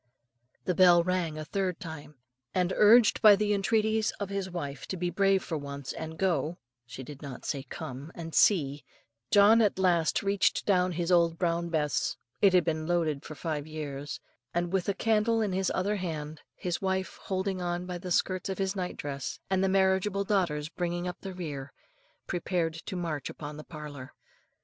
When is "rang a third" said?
1.03-1.79